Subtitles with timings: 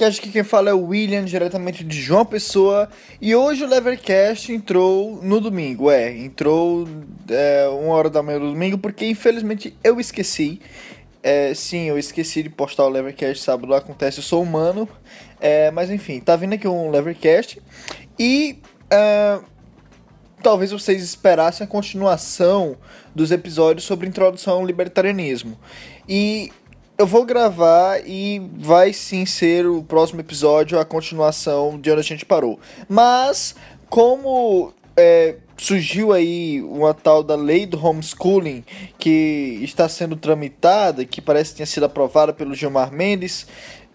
[0.00, 2.88] Levercast, aqui quem fala é o William, diretamente de João Pessoa.
[3.20, 6.88] E hoje o Levercast entrou no domingo, é, entrou
[7.28, 10.58] é, uma hora da manhã do domingo, porque infelizmente eu esqueci.
[11.22, 14.88] É, sim, eu esqueci de postar o Levercast sábado, acontece, eu sou humano.
[15.38, 17.60] É, mas enfim, tá vindo aqui um Levercast.
[18.18, 18.58] E
[18.90, 19.38] é,
[20.42, 22.78] talvez vocês esperassem a continuação
[23.14, 25.58] dos episódios sobre introdução ao libertarianismo.
[26.08, 26.50] E
[27.00, 32.04] eu vou gravar e vai sim ser o próximo episódio a continuação de onde a
[32.04, 32.60] gente parou.
[32.86, 33.54] Mas,
[33.88, 38.62] como é, surgiu aí uma tal da lei do homeschooling
[38.98, 43.46] que está sendo tramitada, que parece que tinha sido aprovada pelo Gilmar Mendes,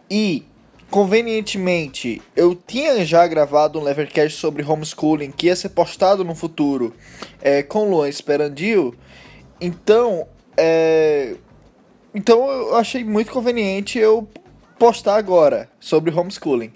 [0.09, 0.44] e
[0.90, 6.92] convenientemente eu tinha já gravado um Levercast sobre homeschooling que ia ser postado no futuro
[7.40, 8.95] é, com Luan Esperandil,
[9.62, 10.25] então
[10.58, 11.36] é,
[12.16, 14.27] então eu achei muito conveniente eu
[14.80, 16.72] postar agora sobre homeschooling.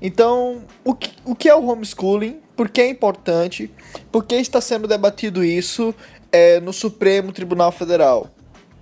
[0.00, 2.40] Então, o que, o que é o homeschooling?
[2.56, 3.70] Por que é importante?
[4.10, 5.94] Por que está sendo debatido isso
[6.32, 8.28] é, no Supremo Tribunal Federal?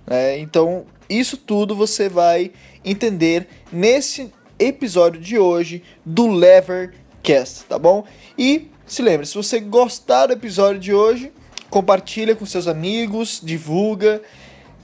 [0.07, 2.51] É, então, isso tudo você vai
[2.83, 8.05] entender nesse episódio de hoje do Levercast, tá bom?
[8.37, 11.31] E se lembre, se você gostar do episódio de hoje,
[11.69, 14.21] compartilha com seus amigos, divulga.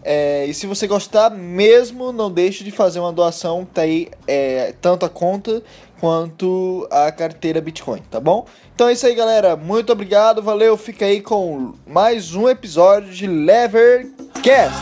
[0.03, 4.73] É, e se você gostar mesmo, não deixe de fazer uma doação, tá aí é,
[4.81, 5.61] tanto a conta
[5.99, 8.45] quanto a carteira Bitcoin, tá bom?
[8.73, 9.55] Então é isso aí, galera.
[9.55, 10.77] Muito obrigado, valeu.
[10.77, 14.79] Fica aí com mais um episódio de Levercast.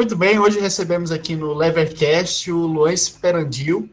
[0.00, 3.86] Muito bem, hoje recebemos aqui no Levercast o Luan Esperandil,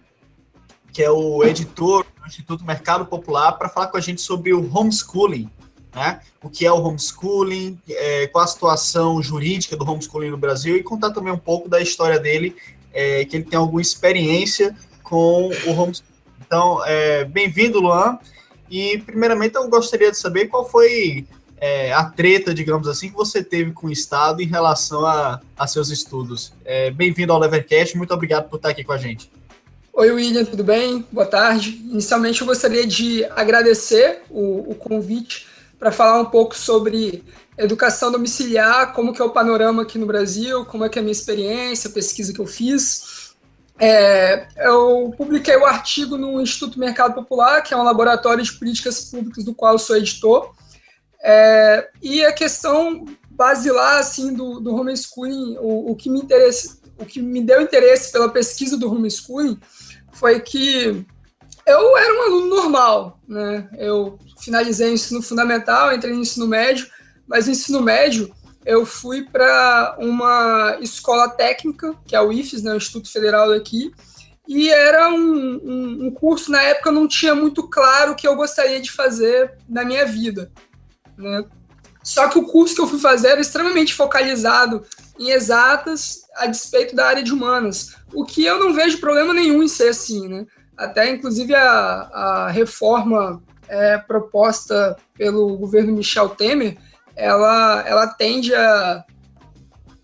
[0.93, 4.73] que é o editor do Instituto Mercado Popular, para falar com a gente sobre o
[4.73, 5.49] homeschooling,
[5.93, 6.21] né?
[6.41, 10.81] O que é o homeschooling, é, qual a situação jurídica do homeschooling no Brasil e
[10.81, 12.55] contar também um pouco da história dele,
[12.93, 16.13] é, que ele tem alguma experiência com o homeschooling.
[16.39, 18.17] Então, é, bem-vindo, Luan.
[18.71, 21.27] E, primeiramente, eu gostaria de saber qual foi
[21.59, 25.67] é, a treta, digamos assim, que você teve com o Estado em relação a, a
[25.67, 26.53] seus estudos.
[26.63, 29.31] É, Bem-vindo ao Levercast, muito obrigado por estar aqui com a gente.
[29.93, 31.03] Oi, William, tudo bem?
[31.11, 31.81] Boa tarde.
[31.89, 35.47] Inicialmente, eu gostaria de agradecer o, o convite
[35.79, 37.23] para falar um pouco sobre
[37.57, 41.03] educação domiciliar, como que é o panorama aqui no Brasil, como é que é a
[41.03, 43.33] minha experiência, a pesquisa que eu fiz.
[43.79, 48.53] É, eu publiquei o um artigo no Instituto Mercado Popular, que é um laboratório de
[48.53, 50.53] políticas públicas do qual eu sou editor,
[51.23, 57.05] é, e a questão basilar assim do, do homeschooling, o, o, que me interessa, o
[57.05, 59.59] que me deu interesse pela pesquisa do homeschooling
[60.13, 61.05] foi que
[61.65, 63.69] eu era um aluno normal, né?
[63.77, 66.87] Eu finalizei o ensino fundamental, entrei no ensino médio,
[67.27, 68.33] mas no ensino médio
[68.65, 73.93] eu fui para uma escola técnica, que é o IFES, né, o Instituto Federal daqui,
[74.47, 78.35] e era um, um, um curso, na época, não tinha muito claro o que eu
[78.35, 80.51] gostaria de fazer na minha vida.
[81.17, 81.43] Né?
[82.03, 84.85] Só que o curso que eu fui fazer era extremamente focalizado
[85.19, 89.63] em exatas a despeito da área de humanas, o que eu não vejo problema nenhum
[89.63, 90.45] em ser assim, né?
[90.77, 96.77] Até, inclusive, a, a reforma é, proposta pelo governo Michel Temer,
[97.15, 99.03] ela, ela tende a...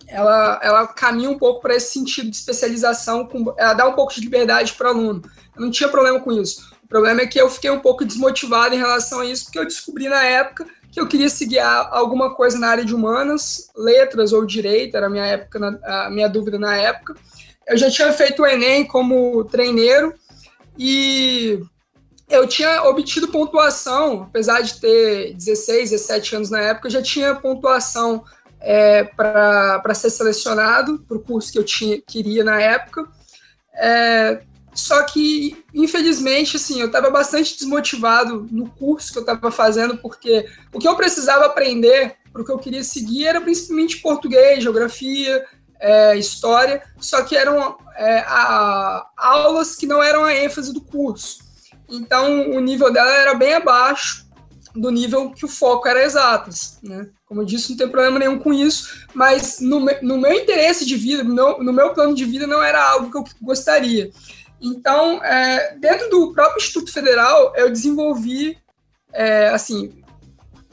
[0.05, 4.13] Ela, ela caminha um pouco para esse sentido de especialização, com, ela dá um pouco
[4.13, 5.21] de liberdade para o aluno.
[5.55, 6.71] Eu não tinha problema com isso.
[6.83, 9.65] O problema é que eu fiquei um pouco desmotivado em relação a isso, porque eu
[9.65, 14.45] descobri na época que eu queria seguir alguma coisa na área de humanas, letras ou
[14.45, 17.15] direito, era a minha, época, a minha dúvida na época.
[17.67, 20.13] Eu já tinha feito o Enem como treineiro
[20.77, 21.59] e
[22.29, 27.33] eu tinha obtido pontuação, apesar de ter 16, 17 anos na época, eu já tinha
[27.33, 28.23] pontuação
[28.61, 33.07] é, para ser selecionado para o curso que eu tinha, queria na época.
[33.73, 39.97] É, só que, infelizmente, assim, eu estava bastante desmotivado no curso que eu estava fazendo,
[39.97, 44.63] porque o que eu precisava aprender para o que eu queria seguir era principalmente português,
[44.63, 45.45] geografia,
[45.79, 51.39] é, história, só que eram é, a, aulas que não eram a ênfase do curso.
[51.89, 54.25] Então, o nível dela era bem abaixo
[54.75, 57.07] do nível que o foco era exatas, né?
[57.25, 60.95] Como eu disse, não tem problema nenhum com isso, mas no, no meu interesse de
[60.95, 64.09] vida, no, no meu plano de vida, não era algo que eu gostaria.
[64.63, 68.57] Então, é, dentro do próprio Instituto Federal, eu desenvolvi,
[69.11, 70.01] é, assim,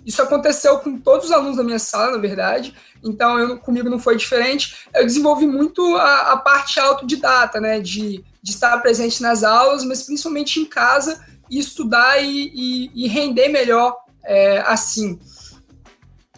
[0.07, 3.99] Isso aconteceu com todos os alunos da minha sala, na verdade, então eu, comigo não
[3.99, 4.87] foi diferente.
[4.95, 10.03] Eu desenvolvi muito a, a parte autodidata, né, de, de estar presente nas aulas, mas
[10.03, 15.19] principalmente em casa, e estudar e, e, e render melhor é, assim.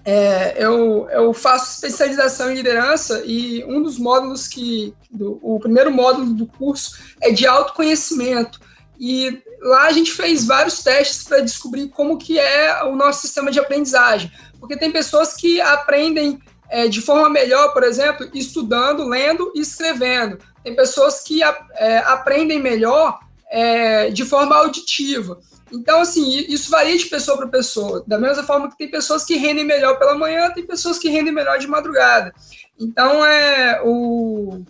[0.05, 4.95] É, eu, eu faço especialização em liderança e um dos módulos que.
[5.11, 8.61] Do, o primeiro módulo do curso é de autoconhecimento.
[8.99, 13.51] E lá a gente fez vários testes para descobrir como que é o nosso sistema
[13.51, 14.31] de aprendizagem.
[14.59, 20.39] Porque tem pessoas que aprendem é, de forma melhor, por exemplo, estudando, lendo e escrevendo.
[20.65, 23.19] Tem pessoas que é, aprendem melhor
[23.51, 25.39] é, de forma auditiva.
[25.73, 28.05] Então, assim, isso varia de pessoa para pessoa.
[28.07, 31.33] Da mesma forma que tem pessoas que rendem melhor pela manhã, tem pessoas que rendem
[31.33, 32.33] melhor de madrugada.
[32.79, 34.65] Então, é o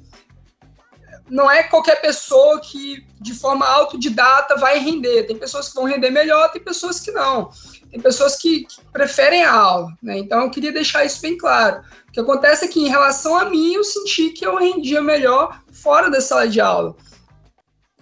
[1.33, 5.23] não é qualquer pessoa que de forma autodidata vai render.
[5.23, 7.51] Tem pessoas que vão render melhor, tem pessoas que não.
[7.91, 10.19] Tem pessoas que, que preferem a aula, né?
[10.19, 11.83] Então eu queria deixar isso bem claro.
[12.07, 15.59] O que acontece é que em relação a mim, eu senti que eu rendia melhor
[15.73, 16.95] fora da sala de aula.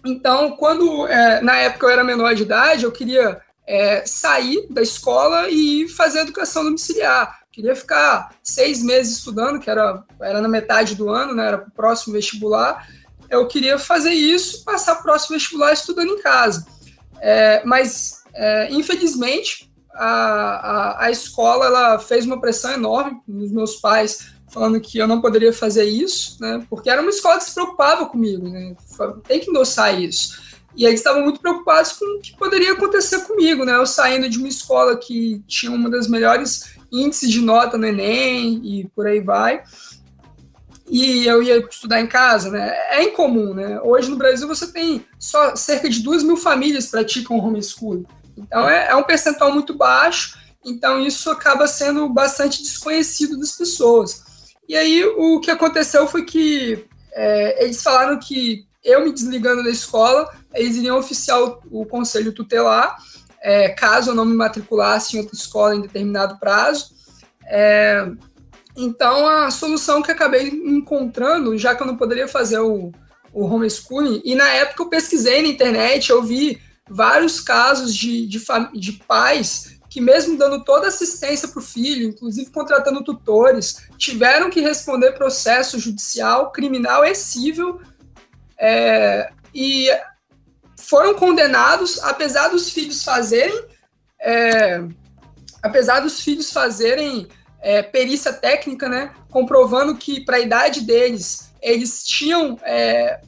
[0.05, 4.83] Então, quando é, na época eu era menor de idade, eu queria é, sair da
[4.83, 7.41] escola e fazer educação domiciliar.
[7.53, 11.71] Queria ficar seis meses estudando, que era, era na metade do ano, né, era o
[11.71, 12.89] próximo vestibular.
[13.29, 16.67] Eu queria fazer isso, passar o próximo vestibular estudando em casa.
[17.21, 23.77] É, mas, é, infelizmente, a, a, a escola ela fez uma pressão enorme nos meus
[23.77, 26.65] pais falando que eu não poderia fazer isso, né?
[26.69, 28.75] Porque era uma escola que se preocupava comigo, né?
[29.27, 30.41] Tem que endossar isso.
[30.77, 33.75] E eles estavam muito preocupados com o que poderia acontecer comigo, né?
[33.75, 38.61] Eu saindo de uma escola que tinha uma das melhores índices de nota no Enem
[38.65, 39.63] e por aí vai.
[40.89, 42.73] E eu ia estudar em casa, né?
[42.91, 43.81] É incomum, né?
[43.83, 48.07] Hoje no Brasil você tem só cerca de duas mil famílias praticam homeschooling.
[48.37, 54.30] Então é, é um percentual muito baixo, então isso acaba sendo bastante desconhecido das pessoas.
[54.71, 59.69] E aí o que aconteceu foi que é, eles falaram que eu me desligando da
[59.69, 62.97] escola, eles iriam oficiar o, o conselho tutelar,
[63.43, 66.95] é, caso eu não me matriculasse em outra escola em determinado prazo.
[67.49, 68.13] É,
[68.77, 72.93] então, a solução que acabei encontrando, já que eu não poderia fazer o,
[73.33, 78.41] o homeschooling, e na época eu pesquisei na internet, eu vi vários casos de, de,
[78.75, 84.61] de pais que mesmo dando toda assistência para o filho, inclusive contratando tutores, tiveram que
[84.61, 87.81] responder processo judicial, criminal e civil,
[88.57, 89.89] é, e
[90.77, 93.65] foram condenados, apesar dos filhos fazerem,
[94.21, 94.81] é,
[95.61, 97.27] apesar dos filhos fazerem
[97.61, 103.21] é, perícia técnica, né, comprovando que para a idade deles eles tinham é,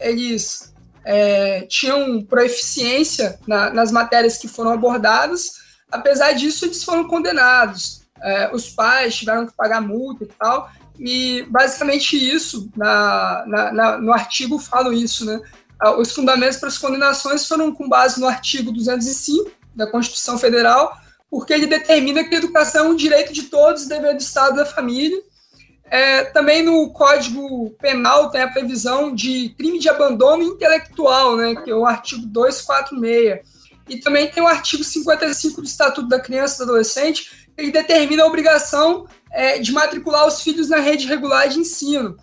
[0.00, 5.63] eles é, tinham proeficiência na, nas matérias que foram abordadas,
[5.94, 8.02] Apesar disso, eles foram condenados.
[8.20, 10.68] É, os pais tiveram que pagar multa e tal.
[10.98, 15.40] E basicamente isso, na, na, na, no artigo falo isso, né?
[15.78, 20.96] Ah, os fundamentos para as condenações foram com base no artigo 205 da Constituição Federal,
[21.30, 24.56] porque ele determina que a educação é um direito de todos, dever do Estado e
[24.58, 25.20] da família.
[25.90, 31.70] É, também no Código Penal tem a previsão de crime de abandono intelectual, né, que
[31.70, 33.53] é o artigo 246
[33.88, 38.22] e também tem o artigo 55 do Estatuto da Criança e do Adolescente, que determina
[38.22, 42.16] a obrigação é, de matricular os filhos na rede regular de ensino.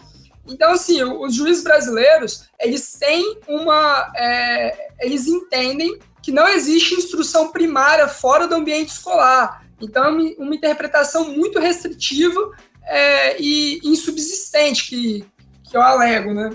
[0.47, 4.11] Então, assim, os juízes brasileiros, eles têm uma...
[4.15, 9.65] É, eles entendem que não existe instrução primária fora do ambiente escolar.
[9.79, 12.51] Então, é uma interpretação muito restritiva
[12.83, 15.25] é, e insubsistente que,
[15.63, 16.51] que eu alego, né?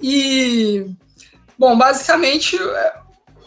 [0.00, 0.86] E,
[1.58, 2.58] bom, basicamente,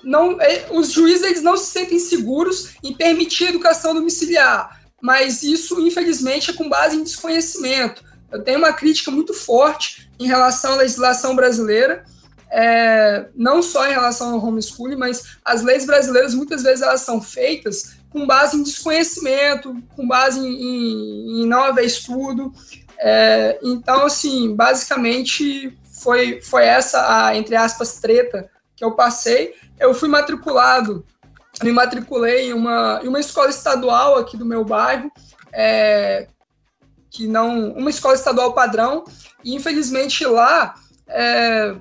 [0.04, 5.44] não, é, os juízes eles não se sentem seguros em permitir a educação domiciliar, mas
[5.44, 8.04] isso, infelizmente, é com base em desconhecimento.
[8.32, 12.04] Eu tenho uma crítica muito forte em relação à legislação brasileira,
[12.52, 17.22] é, não só em relação ao homeschooling, mas as leis brasileiras muitas vezes elas são
[17.22, 22.52] feitas com base em desconhecimento, com base em, em não haver estudo.
[23.00, 28.50] É, então, assim, basicamente foi, foi essa a, entre aspas, treta
[28.80, 31.06] que eu passei eu fui matriculado,
[31.64, 35.12] me matriculei em uma, em uma escola estadual aqui do meu bairro,
[35.54, 36.28] é,
[37.10, 39.06] que não, uma escola estadual padrão,
[39.44, 40.76] e infelizmente lá
[41.08, 41.76] é,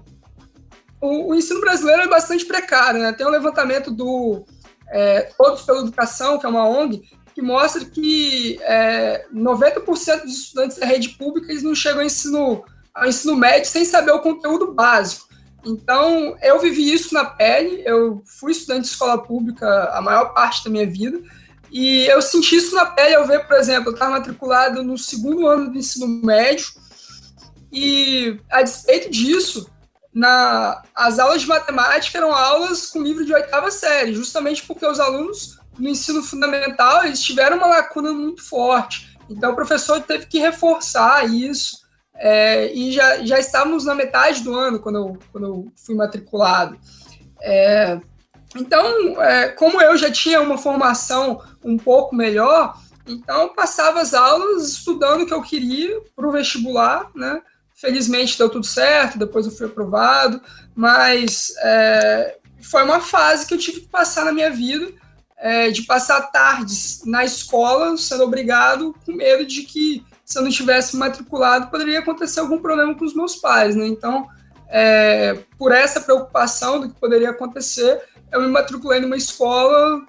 [1.00, 3.12] o, o, ensino brasileiro é bastante precário, né?
[3.12, 4.44] Tem um levantamento do
[4.90, 7.02] é, Todos pela Educação, que é uma ONG,
[7.34, 12.64] que mostra que é, 90% dos estudantes da rede pública eles não chegam ao ensino,
[12.94, 15.27] ao ensino médio sem saber o conteúdo básico.
[15.64, 17.82] Então, eu vivi isso na pele.
[17.84, 21.20] Eu fui estudante de escola pública a maior parte da minha vida.
[21.70, 25.46] E eu senti isso na pele ao ver, por exemplo, eu estava matriculado no segundo
[25.46, 26.66] ano do ensino médio,
[27.72, 29.70] e a despeito disso,
[30.12, 34.98] na, as aulas de matemática eram aulas com livro de oitava série, justamente porque os
[34.98, 39.16] alunos no ensino fundamental eles tiveram uma lacuna muito forte.
[39.28, 41.86] Então o professor teve que reforçar isso.
[42.18, 46.78] É, e já, já estávamos na metade do ano quando eu, quando eu fui matriculado.
[47.40, 48.00] É,
[48.56, 54.68] então, é, como eu já tinha uma formação um pouco melhor, então passava as aulas
[54.68, 57.40] estudando o que eu queria para o vestibular, né?
[57.74, 60.42] Felizmente deu tudo certo, depois eu fui aprovado,
[60.74, 64.92] mas é, foi uma fase que eu tive que passar na minha vida,
[65.36, 70.50] é, de passar tardes na escola, sendo obrigado, com medo de que se eu não
[70.50, 73.86] tivesse matriculado, poderia acontecer algum problema com os meus pais, né?
[73.86, 74.28] Então,
[74.68, 80.02] é, por essa preocupação do que poderia acontecer, eu me matriculei numa escola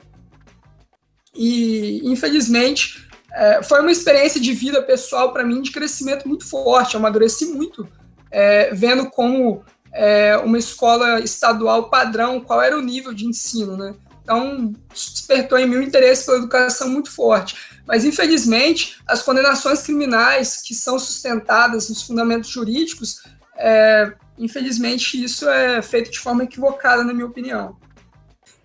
[1.34, 6.96] e, infelizmente, é, foi uma experiência de vida pessoal para mim de crescimento muito forte.
[6.96, 7.88] Eu amadureci muito,
[8.30, 13.96] é, vendo como é, uma escola estadual padrão, qual era o nível de ensino, né?
[14.22, 17.56] Então, despertou em mim um interesse pela educação muito forte.
[17.90, 23.24] Mas, infelizmente, as condenações criminais que são sustentadas nos fundamentos jurídicos,
[23.58, 27.76] é, infelizmente, isso é feito de forma equivocada, na minha opinião.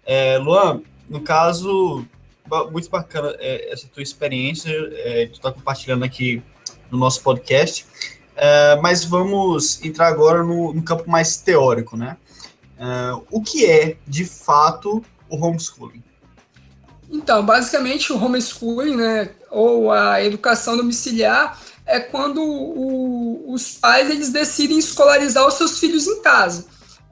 [0.04, 2.06] É, Luan, no caso,
[2.70, 6.42] muito bacana é, essa tua experiência, é, tu está compartilhando aqui
[6.90, 7.86] no nosso podcast,
[8.36, 12.18] é, mas vamos entrar agora no, no campo mais teórico, né?
[12.78, 16.02] É, o que é, de fato, o homeschooling?
[17.10, 24.30] Então, basicamente, o homeschooling, né, ou a educação domiciliar, é quando o, os pais eles
[24.30, 26.66] decidem escolarizar os seus filhos em casa.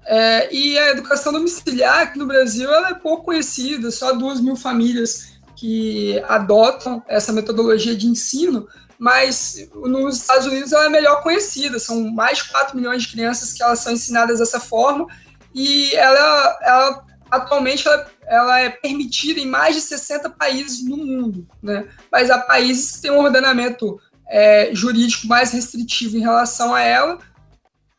[0.05, 4.57] É, e a educação domiciliar aqui no Brasil ela é pouco conhecida, só duas mil
[4.57, 8.67] famílias que adotam essa metodologia de ensino,
[8.99, 13.53] mas nos Estados Unidos ela é melhor conhecida, são mais de 4 milhões de crianças
[13.53, 15.07] que elas são ensinadas dessa forma,
[15.55, 21.49] e ela, ela atualmente ela, ela, é permitida em mais de 60 países no mundo,
[21.63, 21.89] né?
[22.11, 23.99] mas há países que têm um ordenamento
[24.29, 27.19] é, jurídico mais restritivo em relação a ela,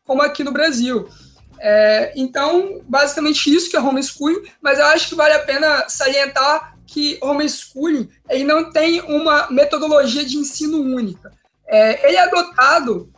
[0.06, 1.10] como aqui no Brasil.
[1.60, 6.78] É, então, basicamente isso que é homeschooling, mas eu acho que vale a pena salientar
[6.86, 11.32] que homeschooling ele não tem uma metodologia de ensino única.
[11.68, 13.12] É, ele é adotado,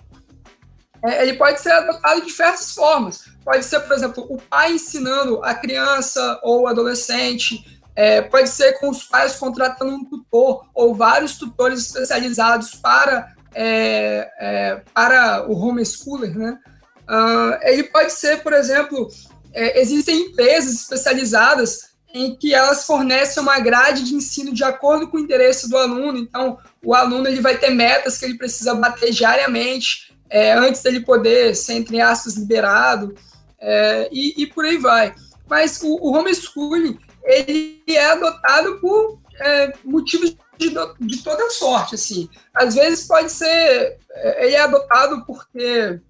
[1.21, 3.25] ele pode ser adotado de diversas formas.
[3.43, 8.89] Pode ser, por exemplo, o pai ensinando a criança ou adolescente, é, pode ser com
[8.89, 16.37] os pais contratando um tutor ou vários tutores especializados para, é, é, para o homeschooler,
[16.37, 16.59] né?
[17.07, 19.07] Uh, ele pode ser, por exemplo,
[19.53, 25.17] é, existem empresas especializadas em que elas fornecem uma grade de ensino de acordo com
[25.17, 26.17] o interesse do aluno.
[26.17, 30.99] Então, o aluno ele vai ter metas que ele precisa bater diariamente é, antes dele
[30.99, 33.15] poder ser, entre aspas, liberado
[33.57, 35.15] é, e, e, por aí vai.
[35.47, 42.29] Mas o, o homeschooling ele é adotado por é, motivos de, de toda sorte, assim.
[42.53, 46.01] Às vezes pode ser, é, ele é adotado porque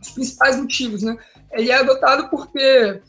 [0.00, 1.16] os principais motivos, né?
[1.52, 3.00] Ele é adotado porque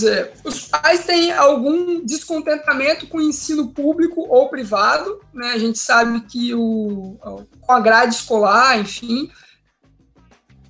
[0.00, 5.48] dizer, os pais têm algum descontentamento com o ensino público ou privado, né?
[5.52, 7.18] A gente sabe que o,
[7.60, 9.30] com a grade escolar, enfim,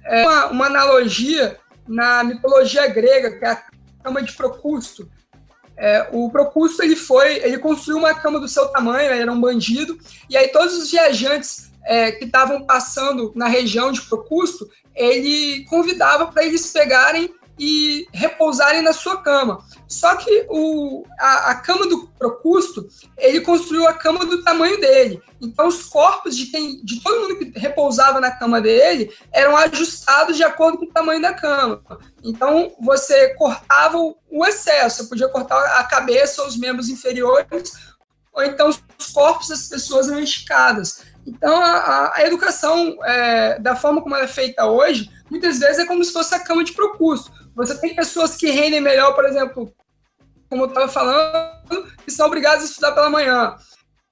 [0.05, 3.63] é uma, uma analogia na mitologia grega, que é a
[4.03, 5.09] cama de Procusto.
[5.77, 9.41] É, o Procusto ele foi, ele construiu uma cama do seu tamanho, ele era um
[9.41, 9.99] bandido,
[10.31, 16.27] e aí todos os viajantes é, que estavam passando na região de Procusto, ele convidava
[16.27, 19.65] para eles pegarem e repousarem na sua cama.
[19.89, 22.87] Só que o, a, a, cama do Procusto,
[23.17, 25.23] ele construiu a cama do tamanho dele.
[25.41, 30.37] Então os corpos de quem, de todo mundo que repousava na cama dele, eram ajustados
[30.37, 31.83] de acordo com o tamanho da cama.
[32.23, 37.73] Então você cortava o, o excesso, você podia cortar a cabeça ou os membros inferiores,
[38.33, 38.83] ou então os
[39.13, 41.05] corpos das pessoas eram esticadas.
[41.27, 45.85] Então, a, a educação, é, da forma como ela é feita hoje, muitas vezes é
[45.85, 47.33] como se fosse a cama de Procusto.
[47.57, 49.73] Você tem pessoas que rendem melhor, por exemplo,
[50.49, 53.57] como eu estava falando, que são obrigadas a estudar pela manhã.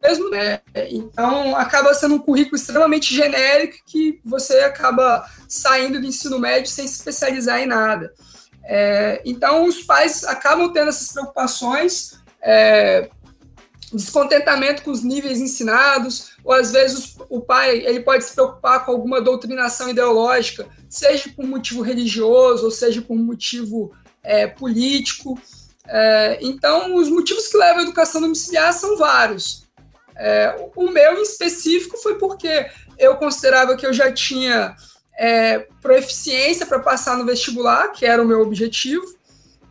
[0.02, 0.60] Mesmo, é,
[0.90, 6.86] então, acaba sendo um currículo extremamente genérico que você acaba saindo do ensino médio sem
[6.86, 8.12] se especializar em nada.
[8.64, 13.08] É, então, os pais acabam tendo essas preocupações, é,
[13.92, 18.92] descontentamento com os níveis ensinados, ou às vezes o pai ele pode se preocupar com
[18.92, 25.38] alguma doutrinação ideológica, seja por motivo religioso ou seja por motivo é, político.
[25.86, 29.64] É, então, os motivos que levam à educação domiciliar são vários.
[30.16, 32.66] É, o meu em específico foi porque
[32.98, 34.76] eu considerava que eu já tinha
[35.18, 39.04] é, proficiência para passar no vestibular, que era o meu objetivo,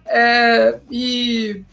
[0.05, 1.63] é, e,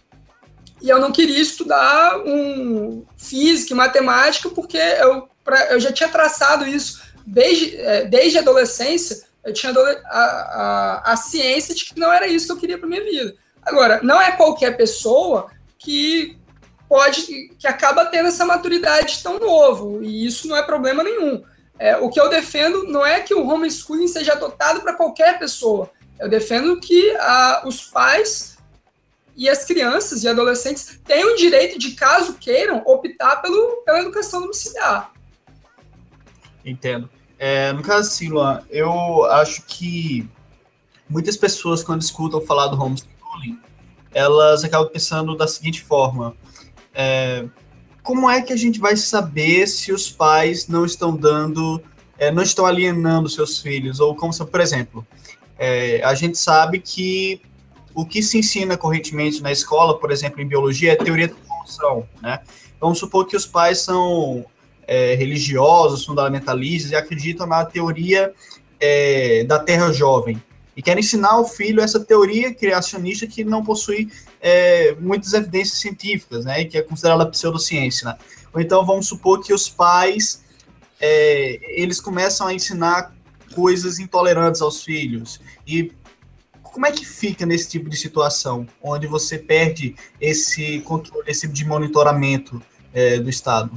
[0.81, 6.09] e eu não queria estudar um física e matemática, porque eu, pra, eu já tinha
[6.09, 10.21] traçado isso desde, é, desde a adolescência, eu tinha a,
[11.05, 13.35] a, a ciência de que não era isso que eu queria para minha vida.
[13.63, 16.39] Agora, não é qualquer pessoa que
[16.89, 21.43] pode, que acaba tendo essa maturidade tão novo, e isso não é problema nenhum.
[21.79, 25.91] É, o que eu defendo não é que o homeschooling seja adotado para qualquer pessoa.
[26.19, 28.50] Eu defendo que a, os pais
[29.37, 34.43] e as crianças e adolescentes tenham o direito de, caso queiram, optar pelo, pela educação
[34.43, 35.13] domiciliar.
[36.65, 37.09] Entendo.
[37.39, 40.29] É, no caso, assim, Luan, eu acho que
[41.09, 43.59] muitas pessoas, quando escutam falar do homeschooling,
[44.13, 46.35] elas acabam pensando da seguinte forma:
[46.95, 47.47] é,
[48.03, 51.83] como é que a gente vai saber se os pais não estão dando,
[52.19, 54.01] é, não estão alienando seus filhos?
[54.01, 55.07] Ou como por exemplo,
[55.59, 57.41] é, a gente sabe que
[58.01, 62.09] o que se ensina correntemente na escola, por exemplo, em biologia, é teoria da evolução,
[62.23, 62.41] né?
[62.81, 64.45] Vamos supor que os pais são
[64.87, 68.33] é, religiosos, fundamentalistas e acreditam na teoria
[68.81, 70.43] é, da Terra jovem
[70.75, 76.47] e querem ensinar ao filho essa teoria criacionista que não possui é, muitas evidências científicas,
[76.47, 78.09] né, que é considerada pseudociência.
[78.09, 78.17] Né?
[78.53, 80.43] Ou então vamos supor que os pais
[80.99, 83.15] é, eles começam a ensinar
[83.55, 85.93] coisas intolerantes aos filhos e
[86.73, 91.65] como é que fica nesse tipo de situação, onde você perde esse controle, esse de
[91.65, 93.73] monitoramento é, do Estado?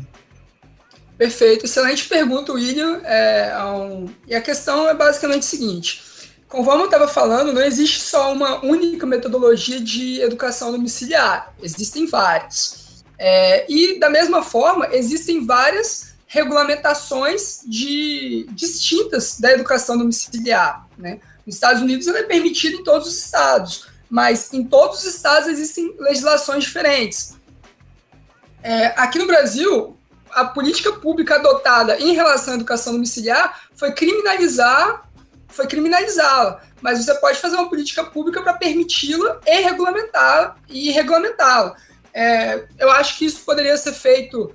[1.18, 3.02] Perfeito, excelente pergunta, William.
[3.04, 6.04] É, um, e a questão é basicamente o seguinte:
[6.48, 13.04] conforme eu estava falando, não existe só uma única metodologia de educação domiciliar, existem várias.
[13.18, 20.88] É, e, da mesma forma, existem várias regulamentações de, distintas da educação domiciliar.
[20.98, 21.20] Né?
[21.46, 25.48] Nos Estados Unidos, ela é permitida em todos os estados, mas em todos os estados
[25.48, 27.36] existem legislações diferentes.
[28.62, 29.98] É, aqui no Brasil,
[30.32, 35.10] a política pública adotada em relação à educação domiciliar foi criminalizar,
[35.50, 36.62] foi criminalizá-la.
[36.82, 41.76] Mas você pode fazer uma política pública para permiti-la e regulamentá-la e regulamentá-la.
[42.14, 44.54] É, eu acho que isso poderia ser feito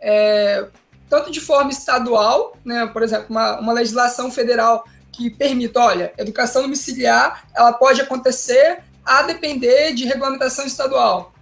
[0.00, 0.66] é,
[1.08, 4.84] tanto de forma estadual, né, por exemplo, uma, uma legislação federal
[5.20, 11.32] que permita, olha, educação domiciliar, ela pode acontecer a depender de regulamentação estadual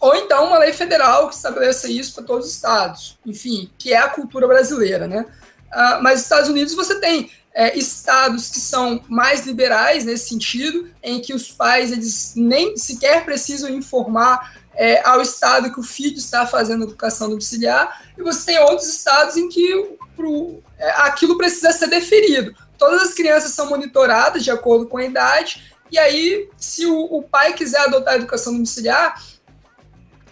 [0.00, 3.98] ou então uma lei federal que estabeleça isso para todos os estados, enfim, que é
[3.98, 5.26] a cultura brasileira, né?
[5.72, 10.90] Uh, mas nos Estados Unidos você tem é, estados que são mais liberais nesse sentido,
[11.02, 16.18] em que os pais eles nem sequer precisam informar é, ao estado que o filho
[16.18, 21.72] está fazendo educação domiciliar, e você tem outros estados em que pro, é, aquilo precisa
[21.72, 22.54] ser deferido.
[22.78, 27.22] Todas as crianças são monitoradas de acordo com a idade, e aí, se o, o
[27.22, 29.22] pai quiser adotar a educação domiciliar,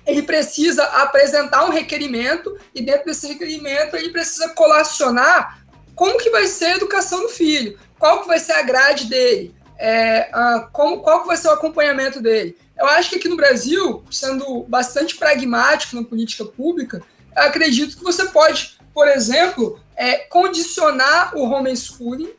[0.07, 6.47] ele precisa apresentar um requerimento e dentro desse requerimento ele precisa colacionar como que vai
[6.47, 10.29] ser a educação do filho, qual que vai ser a grade dele, é,
[10.73, 12.57] como, qual que vai ser o acompanhamento dele.
[12.77, 17.01] Eu acho que aqui no Brasil, sendo bastante pragmático na política pública,
[17.35, 22.33] acredito que você pode, por exemplo, é, condicionar o homeschooling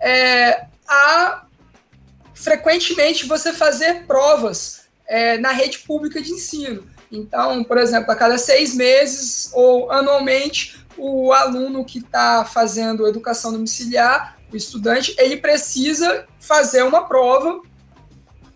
[0.00, 1.44] é, a
[2.34, 6.90] frequentemente você fazer provas é, na rede pública de ensino.
[7.10, 13.52] Então, por exemplo, a cada seis meses ou anualmente, o aluno que está fazendo educação
[13.52, 17.62] domiciliar, o estudante, ele precisa fazer uma prova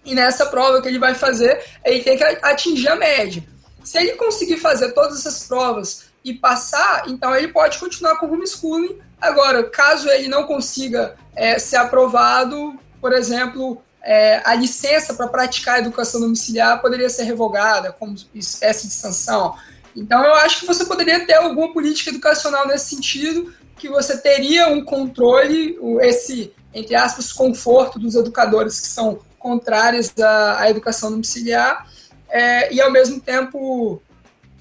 [0.05, 3.45] e nessa prova que ele vai fazer, ele tem que atingir a média.
[3.83, 8.33] Se ele conseguir fazer todas essas provas e passar, então ele pode continuar com o
[8.33, 8.99] homeschooling.
[9.21, 15.77] Agora, caso ele não consiga é, ser aprovado, por exemplo, é, a licença para praticar
[15.77, 19.55] a educação domiciliar poderia ser revogada como espécie de sanção.
[19.95, 24.67] Então, eu acho que você poderia ter alguma política educacional nesse sentido, que você teria
[24.67, 31.87] um controle, esse, entre aspas, conforto dos educadores que são contrários à, à educação domiciliar,
[32.29, 34.03] é, e, ao mesmo tempo,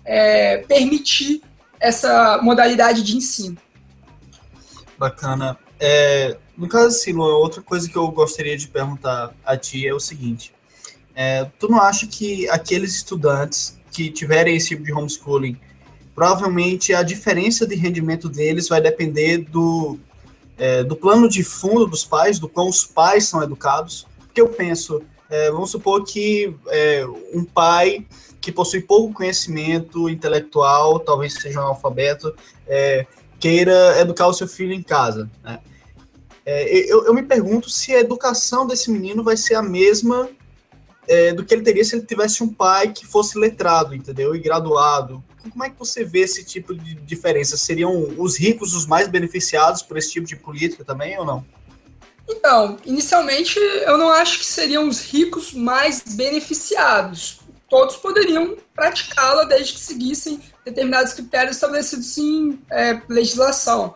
[0.05, 1.41] é, permitir
[1.79, 3.57] essa modalidade de ensino.
[4.97, 5.57] Bacana.
[5.79, 9.99] É, no caso, Silo, outra coisa que eu gostaria de perguntar a ti é o
[9.99, 10.53] seguinte:
[11.13, 15.59] é, tu não acha que aqueles estudantes que tiverem esse tipo de homeschooling,
[16.13, 19.99] provavelmente a diferença de rendimento deles vai depender do,
[20.57, 24.07] é, do plano de fundo dos pais, do quão os pais são educados?
[24.19, 28.05] Porque eu penso, É, vamos supor que é, um pai
[28.45, 32.31] que possui pouco conhecimento intelectual, talvez seja um analfabeto,
[32.67, 33.07] é,
[33.39, 35.27] queira educar o seu filho em casa.
[35.43, 35.57] Né?
[36.45, 40.29] É, eu, eu, me pergunto se a educação desse menino vai ser a mesma
[41.07, 44.35] é, do que ele teria se ele tivesse um pai que fosse letrado, entendeu?
[44.35, 45.23] E graduado.
[45.49, 47.57] Como é que você vê esse tipo de diferença?
[47.57, 51.43] Seriam os ricos os mais beneficiados por esse tipo de política também ou não?
[52.29, 57.39] Então, inicialmente eu não acho que seriam os ricos mais beneficiados.
[57.69, 63.93] Todos poderiam praticá-la desde que seguissem determinados critérios estabelecidos em é, legislação.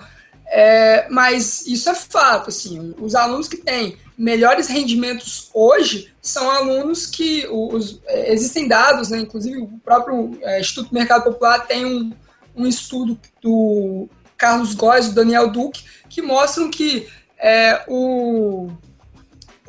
[0.52, 7.06] É, mas isso é fato, assim, os alunos que têm melhores rendimentos hoje são alunos
[7.06, 12.12] que os, é, existem dados, né, inclusive o próprio é, Instituto Mercado Popular tem um,
[12.56, 18.70] um estudo do Carlos Góes e do Daniel Duque que mostram que é, o,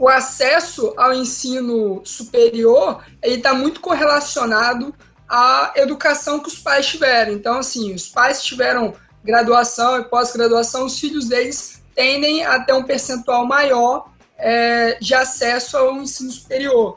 [0.01, 4.95] o acesso ao ensino superior está muito correlacionado
[5.29, 7.35] à educação que os pais tiveram.
[7.35, 12.83] Então, assim, os pais tiveram graduação e pós-graduação, os filhos deles tendem a ter um
[12.83, 16.97] percentual maior é, de acesso ao ensino superior.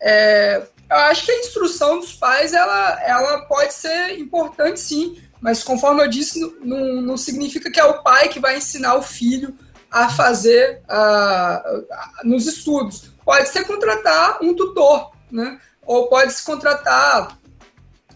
[0.00, 5.64] É, eu acho que a instrução dos pais ela, ela pode ser importante sim, mas
[5.64, 9.52] conforme eu disse, não, não significa que é o pai que vai ensinar o filho
[10.04, 10.82] a fazer
[12.22, 13.10] nos estudos.
[13.24, 15.58] Pode ser contratar um tutor, né?
[15.86, 17.38] ou pode se contratar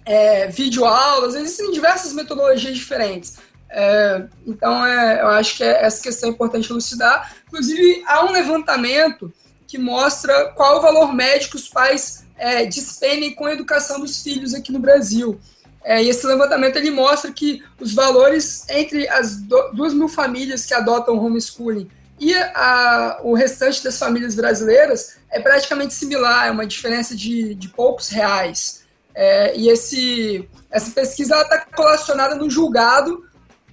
[0.04, 3.38] é, videoaulas, existem diversas metodologias diferentes.
[3.70, 7.34] É, então, é, eu acho que é, essa questão é importante elucidar.
[7.46, 9.32] Inclusive, há um levantamento
[9.66, 14.22] que mostra qual o valor médio que os pais é, despendem com a educação dos
[14.22, 15.40] filhos aqui no Brasil.
[15.82, 20.66] É, e esse levantamento ele mostra que os valores entre as do, duas mil famílias
[20.66, 21.88] que adotam homeschooling
[22.20, 27.68] e a, o restante das famílias brasileiras é praticamente similar, é uma diferença de, de
[27.70, 28.84] poucos reais.
[29.14, 33.24] É, e esse, essa pesquisa está relacionada no julgado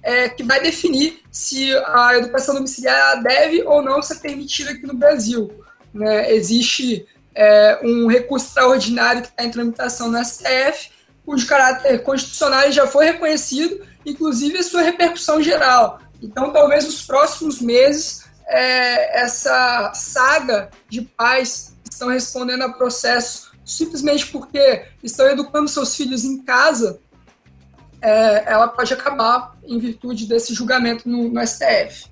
[0.02, 4.94] é, que vai definir se a educação domiciliar deve ou não ser permitida aqui no
[4.94, 5.50] Brasil.
[5.92, 6.32] Né?
[6.32, 10.90] Existe é, um recurso extraordinário que está em tramitação no STF,
[11.28, 16.00] cujo caráter constitucional já foi reconhecido, inclusive a sua repercussão geral.
[16.22, 23.52] Então, talvez nos próximos meses, é, essa saga de pais que estão respondendo a processo
[23.62, 26.98] simplesmente porque estão educando seus filhos em casa,
[28.00, 32.06] é, ela pode acabar em virtude desse julgamento no, no STF.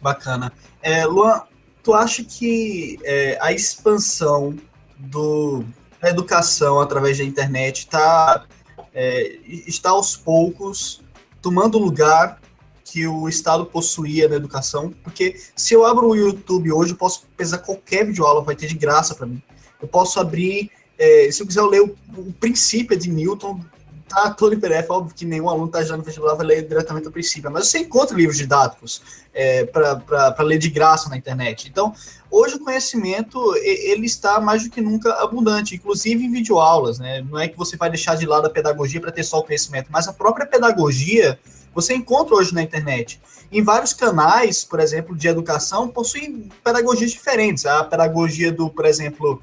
[0.00, 0.52] Bacana.
[0.80, 1.42] É, Luan,
[1.82, 4.56] tu acha que é, a expansão
[4.96, 5.64] do,
[6.04, 8.44] a educação através da internet tá,
[8.94, 11.02] é, está aos poucos
[11.40, 12.40] tomando lugar
[12.84, 17.26] que o Estado possuía na educação, porque se eu abro o YouTube hoje, eu posso
[17.36, 19.42] pesar qualquer videoaula, vai ter de graça para mim.
[19.80, 23.60] Eu posso abrir, é, se eu quiser eu ler o, o princípio de Newton,
[24.14, 27.08] tá todo em PDF, óbvio que nenhum aluno está já no vestibular vai ler diretamente
[27.08, 31.68] o princípio, mas você encontra livros didáticos é, para ler de graça na internet.
[31.68, 31.92] Então,
[32.30, 37.22] hoje o conhecimento ele está mais do que nunca abundante, inclusive em videoaulas, né?
[37.28, 39.88] Não é que você vai deixar de lado a pedagogia para ter só o conhecimento,
[39.90, 41.38] mas a própria pedagogia
[41.74, 43.20] você encontra hoje na internet.
[43.50, 47.66] Em vários canais, por exemplo, de educação, possuem pedagogias diferentes.
[47.66, 49.42] A pedagogia do, por exemplo,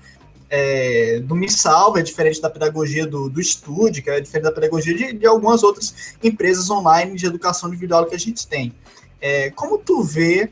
[0.54, 4.94] é, do Me Salva é diferente da pedagogia do, do que é diferente da pedagogia
[4.94, 8.76] de, de algumas outras empresas online de educação individual que a gente tem.
[9.22, 10.52] É, como tu vê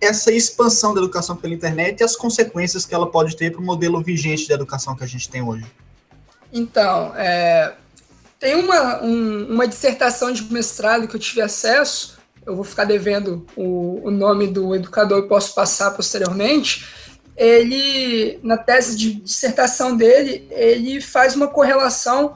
[0.00, 3.64] essa expansão da educação pela internet e as consequências que ela pode ter para o
[3.64, 5.66] modelo vigente de educação que a gente tem hoje?
[6.52, 7.74] Então, é,
[8.38, 13.44] tem uma, um, uma dissertação de mestrado que eu tive acesso, eu vou ficar devendo
[13.56, 16.86] o, o nome do educador e posso passar posteriormente.
[17.36, 22.34] Ele, na tese de dissertação dele, ele faz uma correlação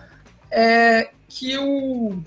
[0.50, 2.18] é, que o,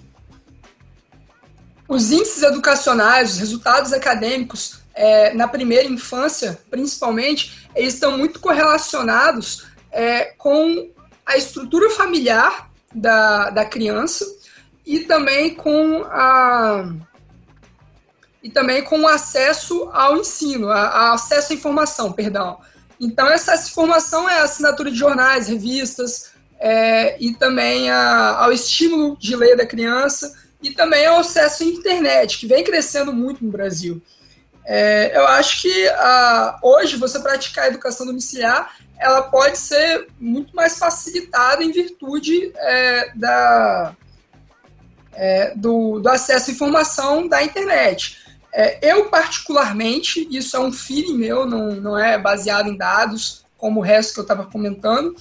[1.87, 9.67] os índices educacionais, os resultados acadêmicos é, na primeira infância, principalmente, eles estão muito correlacionados
[9.91, 10.89] é, com
[11.25, 14.25] a estrutura familiar da, da criança
[14.85, 16.91] e também com a
[18.43, 22.59] e também com acesso ao ensino, a, a acesso à informação, perdão.
[22.99, 29.17] Então essa informação é a assinatura de jornais, revistas é, e também a, ao estímulo
[29.17, 33.51] de ler da criança e também ao acesso à internet, que vem crescendo muito no
[33.51, 34.01] Brasil.
[34.65, 40.53] É, eu acho que a, hoje você praticar a educação domiciliar ela pode ser muito
[40.53, 43.95] mais facilitada em virtude é, da,
[45.13, 48.17] é, do, do, acesso à informação da internet.
[48.53, 53.79] É, eu, particularmente, isso é um feeling meu, não, não é baseado em dados, como
[53.79, 55.15] o resto que eu estava comentando.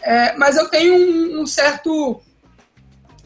[0.00, 2.20] É, mas eu tenho um, um certo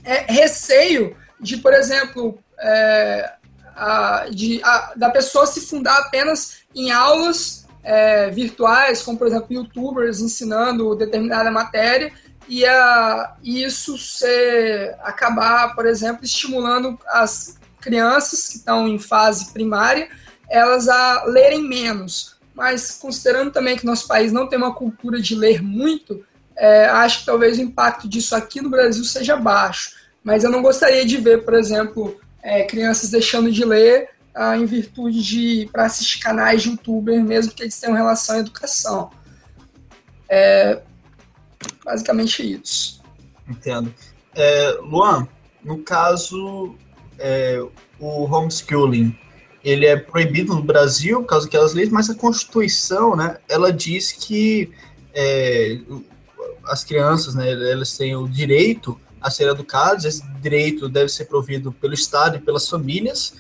[0.05, 3.33] é, receio de, por exemplo, é,
[3.75, 9.47] a, de, a, da pessoa se fundar apenas em aulas é, virtuais, como por exemplo
[9.51, 12.13] youtubers ensinando determinada matéria,
[12.49, 20.09] e, a, isso ser, acabar, por exemplo, estimulando as crianças que estão em fase primária,
[20.51, 22.37] elas a lerem menos.
[22.53, 26.25] Mas considerando também que nosso país não tem uma cultura de ler muito,
[26.57, 29.93] é, acho que talvez o impacto disso aqui no Brasil seja baixo.
[30.25, 34.67] Mas eu não gostaria de ver, por exemplo, é, crianças deixando de ler ah, em
[34.67, 39.11] virtude de para assistir canais de youtuber, mesmo que eles tenham relação à educação.
[40.29, 40.83] É
[41.85, 43.01] basicamente isso.
[43.49, 43.95] Entendo.
[44.35, 45.29] É, Luan,
[45.63, 46.75] no caso,
[47.19, 47.63] é,
[47.99, 49.17] o homeschooling,
[49.65, 54.13] ele é proibido no Brasil por causa daquelas leis, mas a Constituição, né, ela diz
[54.13, 54.71] que
[55.13, 55.79] é,
[56.65, 61.73] as crianças, né, elas têm o direito a ser educadas, esse direito deve ser provido
[61.73, 63.35] pelo Estado e pelas famílias,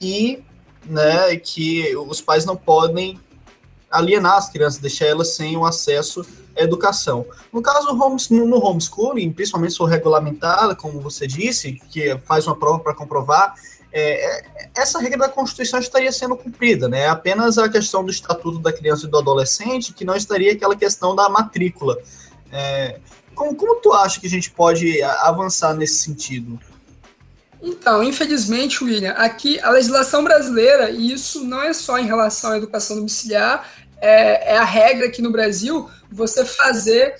[0.00, 0.42] e
[0.84, 3.18] né, que os pais não podem
[3.90, 6.26] alienar as crianças, deixar elas sem o acesso
[6.56, 7.26] educação.
[7.52, 7.94] No caso do
[8.46, 13.54] no homeschooling, principalmente for regulamentada, como você disse, que faz uma prova para comprovar,
[13.92, 17.00] é, é, essa regra da Constituição estaria sendo cumprida, né?
[17.00, 20.74] É apenas a questão do Estatuto da Criança e do Adolescente, que não estaria aquela
[20.74, 21.98] questão da matrícula.
[22.50, 22.98] É,
[23.34, 26.58] como, como tu acha que a gente pode avançar nesse sentido?
[27.62, 32.56] Então, infelizmente, William, aqui a legislação brasileira, e isso não é só em relação à
[32.56, 33.68] educação domiciliar,
[34.02, 37.14] é, é a regra aqui no Brasil, você fazer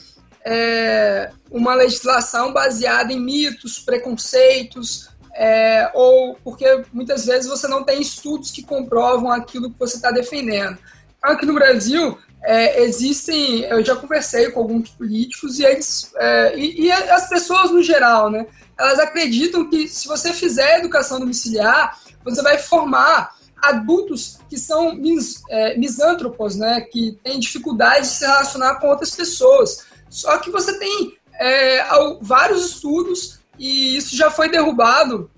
[0.44, 8.02] é, uma legislação baseada em mitos, preconceitos, é, ou porque muitas vezes você não tem
[8.02, 10.76] estudos que comprovam aquilo que você está defendendo.
[11.22, 16.86] Aqui no Brasil, é, existem, eu já conversei com alguns políticos e eles, é, e,
[16.86, 18.44] e, as pessoas no geral, né,
[18.76, 25.42] elas acreditam que se você fizer educação domiciliar, você vai formar adultos que são mis,
[25.48, 29.86] é, misântropos, né, que têm dificuldade de se relacionar com outras pessoas.
[30.10, 31.84] Só que você tem é,
[32.20, 35.30] vários estudos e isso já foi derrubado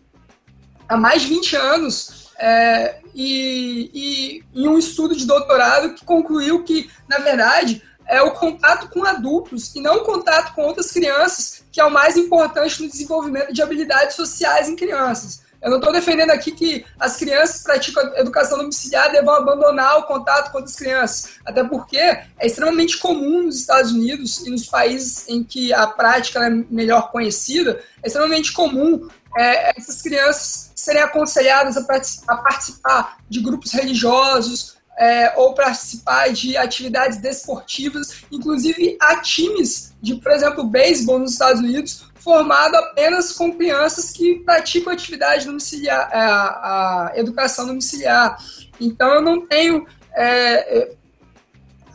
[0.88, 2.24] há mais de 20 anos.
[2.36, 8.32] É, e, e em um estudo de doutorado que concluiu que, na verdade, é o
[8.32, 12.80] contato com adultos e não o contato com outras crianças que é o mais importante
[12.80, 15.42] no desenvolvimento de habilidades sociais em crianças.
[15.64, 20.02] Eu não estou defendendo aqui que as crianças que praticam educação domiciliar devam abandonar o
[20.02, 25.26] contato com outras crianças, até porque é extremamente comum nos Estados Unidos e nos países
[25.26, 31.78] em que a prática é melhor conhecida, é extremamente comum é, essas crianças serem aconselhadas
[31.78, 40.16] a, participar de grupos religiosos é, ou participar de atividades desportivas, inclusive há times de,
[40.16, 47.12] por exemplo, beisebol nos Estados Unidos formado apenas com crianças que praticam atividade domiciliar, a,
[47.14, 48.38] é, a educação domiciliar.
[48.80, 50.92] Então eu não tenho é, é,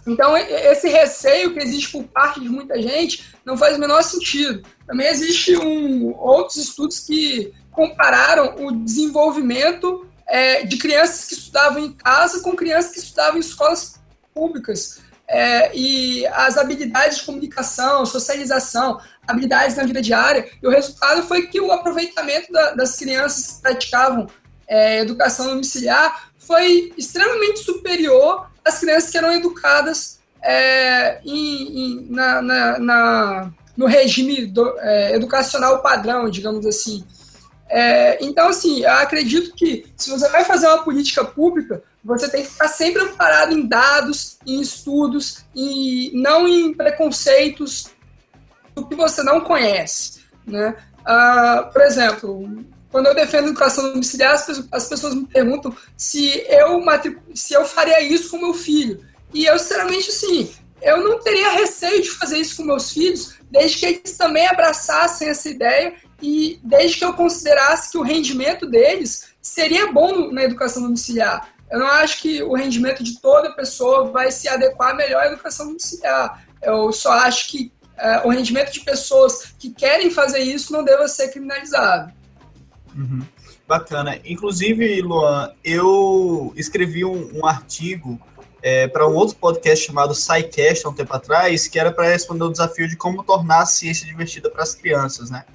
[0.07, 4.63] então, esse receio que existe por parte de muita gente não faz o menor sentido.
[4.87, 11.91] Também existe um, outros estudos que compararam o desenvolvimento é, de crianças que estudavam em
[11.91, 13.99] casa com crianças que estudavam em escolas
[14.33, 14.99] públicas.
[15.27, 21.47] É, e as habilidades de comunicação, socialização, habilidades na vida diária, e o resultado foi
[21.47, 24.27] que o aproveitamento da, das crianças que praticavam
[24.67, 32.41] é, educação domiciliar foi extremamente superior às crianças que eram educadas é, em, em, na,
[32.41, 37.03] na, na, no regime do, é, educacional padrão, digamos assim.
[37.67, 42.41] É, então, assim, eu acredito que se você vai fazer uma política pública, você tem
[42.41, 47.91] que estar sempre amparado em dados, em estudos, e não em preconceitos
[48.79, 50.21] do que você não conhece.
[50.45, 50.75] Né?
[51.01, 56.43] Uh, por exemplo, quando eu defendo educação domiciliar, as pessoas, as pessoas me perguntam se
[56.49, 56.81] eu,
[57.33, 59.05] se eu faria isso com meu filho.
[59.33, 63.77] E eu, sinceramente, assim, eu não teria receio de fazer isso com meus filhos, desde
[63.77, 69.29] que eles também abraçassem essa ideia e desde que eu considerasse que o rendimento deles
[69.41, 71.49] seria bom na educação domiciliar.
[71.71, 75.67] Eu não acho que o rendimento de toda pessoa vai se adequar melhor à educação
[75.67, 76.43] domiciliar.
[76.61, 81.07] Eu só acho que é, o rendimento de pessoas que querem fazer isso não deva
[81.07, 82.11] ser criminalizado.
[82.95, 83.21] Uhum.
[83.67, 84.19] Bacana.
[84.25, 88.19] Inclusive, Luan, eu escrevi um, um artigo
[88.61, 92.43] é, para um outro podcast chamado SciCast há um tempo atrás, que era para responder
[92.45, 95.45] o desafio de como tornar a ciência divertida para as crianças, né?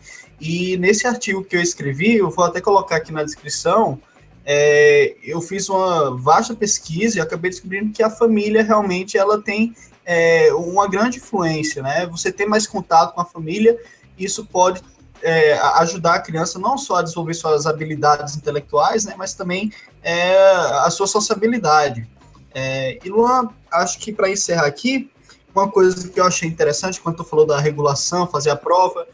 [0.41, 4.01] E nesse artigo que eu escrevi, eu vou até colocar aqui na descrição,
[4.45, 9.75] é, eu fiz uma vasta pesquisa e acabei descobrindo que a família realmente ela tem
[10.05, 12.07] é, uma grande influência, né?
[12.07, 13.79] Você tem mais contato com a família,
[14.19, 14.83] isso pode
[15.23, 20.37] é, ajudar a criança não só a desenvolver suas habilidades intelectuais, né, mas também é,
[20.85, 22.07] a sua sociabilidade.
[22.55, 25.11] É, e Luan, acho que para encerrar aqui,
[25.55, 29.07] uma coisa que eu achei interessante quando tu falou da regulação, fazer a prova,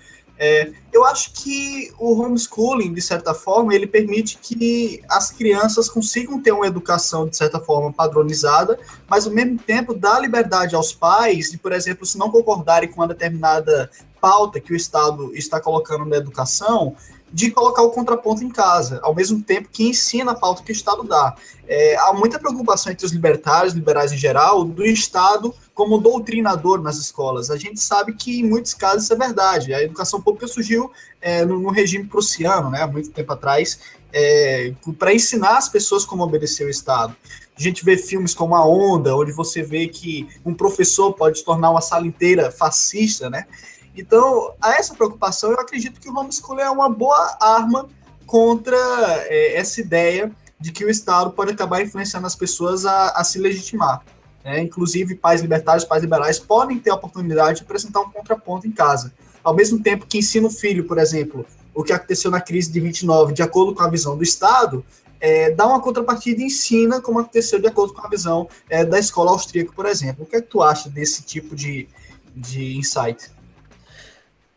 [0.42, 6.40] é, eu acho que o homeschooling, de certa forma, ele permite que as crianças consigam
[6.40, 11.50] ter uma educação, de certa forma, padronizada, mas ao mesmo tempo dá liberdade aos pais
[11.50, 16.06] de, por exemplo, se não concordarem com uma determinada pauta que o Estado está colocando
[16.06, 16.96] na educação,
[17.32, 20.74] de colocar o contraponto em casa, ao mesmo tempo que ensina a pauta que o
[20.74, 21.34] Estado dá.
[21.66, 26.96] É, há muita preocupação entre os libertários, liberais em geral, do Estado como doutrinador nas
[26.96, 27.50] escolas.
[27.50, 29.72] A gente sabe que em muitos casos isso é verdade.
[29.72, 30.90] A educação pública surgiu
[31.20, 33.78] é, no, no, regime prussiano, né, há muito tempo atrás,
[34.12, 37.14] é, para ensinar as pessoas como obedecer o Estado.
[37.56, 41.44] A gente vê filmes como A Onda, onde você vê que um professor pode se
[41.44, 43.46] tornar uma sala inteira fascista, né?
[43.96, 47.88] Então, a essa preocupação, eu acredito que o homeschooling é uma boa arma
[48.26, 53.24] contra é, essa ideia de que o Estado pode acabar influenciando as pessoas a, a
[53.24, 54.02] se legitimar.
[54.44, 54.60] Né?
[54.60, 59.12] Inclusive, pais libertários, pais liberais podem ter a oportunidade de apresentar um contraponto em casa.
[59.42, 62.78] Ao mesmo tempo que ensina o filho, por exemplo, o que aconteceu na crise de
[62.78, 64.84] 29, de acordo com a visão do Estado,
[65.18, 68.98] é, dá uma contrapartida e ensina como aconteceu de acordo com a visão é, da
[68.98, 70.24] escola austríaca, por exemplo.
[70.24, 71.88] O que é que tu acha desse tipo de,
[72.34, 73.30] de insight?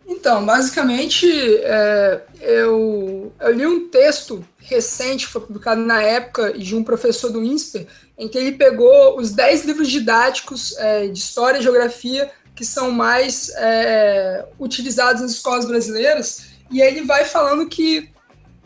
[0.05, 1.27] Então, basicamente,
[1.63, 7.43] é, eu, eu, li um texto recente, foi publicado na época, de um professor do
[7.43, 7.87] INSPER,
[8.17, 12.91] em que ele pegou os 10 livros didáticos é, de História e Geografia que são
[12.91, 18.11] mais é, utilizados nas escolas brasileiras, e ele vai falando que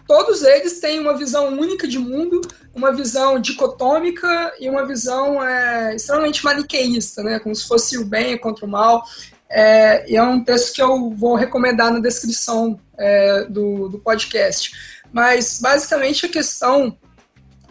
[0.07, 2.41] todos eles têm uma visão única de mundo,
[2.73, 7.39] uma visão dicotômica e uma visão é, extremamente maniqueísta, né?
[7.39, 9.03] como se fosse o bem contra o mal.
[9.49, 14.71] É, e é um texto que eu vou recomendar na descrição é, do, do podcast.
[15.11, 16.97] Mas, basicamente, a questão,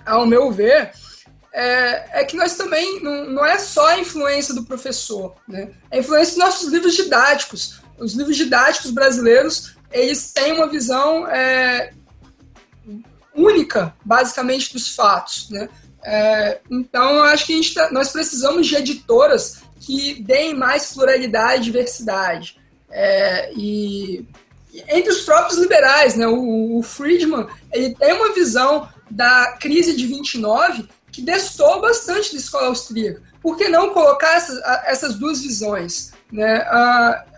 [0.05, 0.93] ao meu ver,
[1.53, 5.71] é, é, que nós também, não, não, é só a influência do professor, né?
[5.91, 7.81] é a influência dos nossos livros didáticos.
[7.99, 11.93] Os livros didáticos brasileiros, eles têm uma visão é,
[13.35, 15.49] única, basicamente, dos fatos.
[15.51, 15.69] Né?
[16.05, 21.65] É, então, eu acho que tá, nós precisamos de editoras que deem mais pluralidade e
[21.65, 22.59] diversidade.
[22.91, 24.27] É, e
[24.89, 30.05] entre os próprios liberais, né, o, o, Friedman, ele tem uma visão da crise de
[30.05, 33.23] 29 que destou bastante da escola austríaca.
[33.41, 36.67] Por que não colocar essas, essas duas visões, né,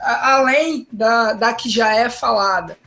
[0.01, 2.79] além da, da que já é falada?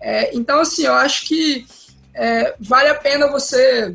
[0.00, 1.66] É, então, assim, eu acho que
[2.14, 3.94] é, vale a pena você...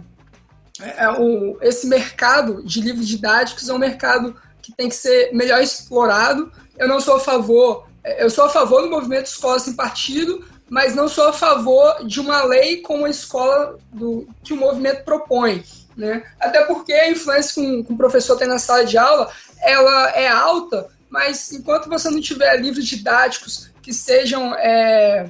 [0.80, 5.62] É, o, esse mercado de livros didáticos é um mercado que tem que ser melhor
[5.62, 6.52] explorado.
[6.78, 7.86] Eu não sou a favor,
[8.18, 12.20] eu sou a favor do movimento escola sem partido, mas não sou a favor de
[12.20, 15.64] uma lei como a escola do, que o movimento propõe.
[15.96, 16.24] Né?
[16.40, 20.88] Até porque a influência que um, professor tem na sala de aula ela é alta,
[21.08, 25.30] mas enquanto você não tiver livros didáticos que sejam é,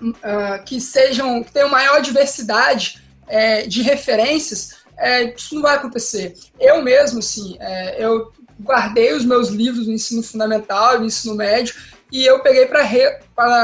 [0.00, 6.34] uh, que sejam que tenham maior diversidade é, de referências, é, isso não vai acontecer.
[6.58, 11.74] Eu mesmo, assim, é, eu guardei os meus livros do ensino fundamental, do ensino médio,
[12.10, 13.18] e eu peguei para re,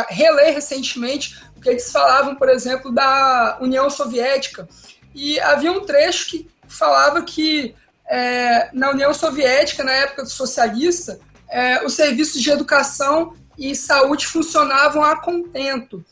[0.09, 4.69] reler recentemente, porque eles falavam, por exemplo, da União Soviética.
[5.15, 7.75] E havia um trecho que falava que
[8.09, 14.27] é, na União Soviética, na época do socialista, é, os serviços de educação e saúde
[14.27, 16.05] funcionavam a contento.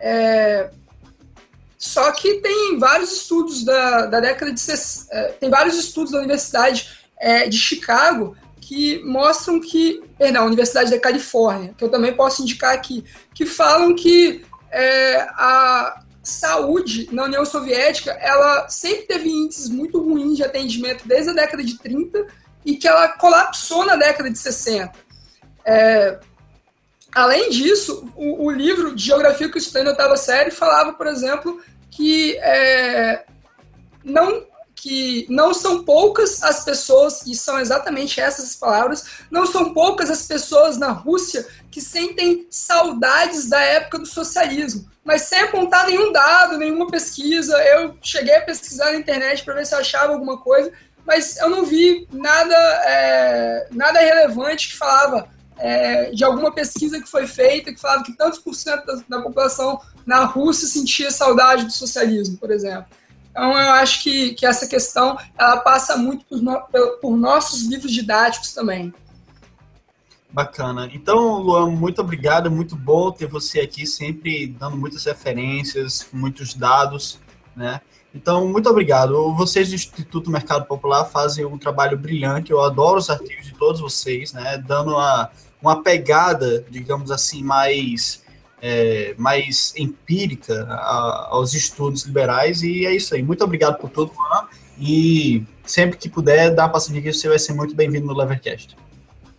[0.00, 0.70] É,
[1.82, 4.62] só que tem vários estudos da, da década de.
[5.10, 10.00] É, tem vários estudos da Universidade é, de Chicago que mostram que.
[10.16, 13.04] Perdão, Universidade da Califórnia, que eu também posso indicar aqui,
[13.34, 20.36] que falam que é, a saúde na União Soviética ela sempre teve índices muito ruins
[20.36, 22.28] de atendimento desde a década de 30
[22.64, 24.92] e que ela colapsou na década de 60.
[25.64, 26.20] É,
[27.12, 31.08] além disso, o, o, livro de geografia que eu estudei na oitava série falava, por
[31.08, 31.60] exemplo,
[31.92, 33.24] que é,
[34.02, 39.72] não que não são poucas as pessoas, e são exatamente essas as palavras, não são
[39.72, 44.90] poucas as pessoas na Rússia que sentem saudades da época do socialismo.
[45.04, 47.56] Mas sem apontar nenhum dado, nenhuma pesquisa.
[47.62, 50.72] Eu cheguei a pesquisar na internet para ver se eu achava alguma coisa,
[51.06, 55.28] mas eu não vi nada, é, nada relevante que falava
[55.58, 59.22] é, de alguma pesquisa que foi feita que falava que tantos por cento da, da
[59.22, 62.86] população na Rússia sentia saudade do socialismo, por exemplo.
[63.30, 66.60] Então, eu acho que, que essa questão ela passa muito por, no,
[67.00, 68.92] por nossos livros didáticos também.
[70.30, 70.88] Bacana.
[70.92, 72.50] Então, Luan, muito obrigado.
[72.50, 77.18] Muito bom ter você aqui, sempre dando muitas referências, muitos dados,
[77.54, 77.80] né?
[78.14, 79.34] Então, muito obrigado.
[79.34, 82.50] Vocês do Instituto Mercado Popular fazem um trabalho brilhante.
[82.50, 84.58] Eu adoro os artigos de todos vocês, né?
[84.58, 85.30] Dando uma,
[85.60, 88.21] uma pegada, digamos assim, mais,
[88.62, 92.62] é, mais empírica a, aos estudos liberais.
[92.62, 93.22] E é isso aí.
[93.22, 94.46] Muito obrigado por tudo, Luan.
[94.78, 98.76] E sempre que puder, dá uma passadinha aqui, você vai ser muito bem-vindo no Levercast.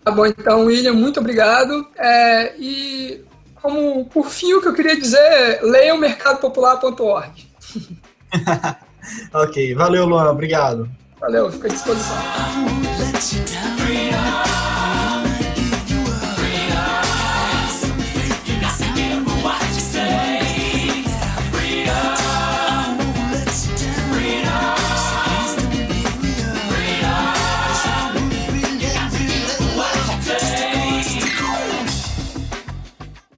[0.03, 1.87] Tá bom, então, William, muito obrigado.
[1.97, 3.23] É, e
[3.61, 7.47] como por fim, o que eu queria dizer, leiam mercadopopular.org.
[9.33, 10.89] ok, valeu, Luan, obrigado.
[11.19, 12.17] Valeu, fica à disposição.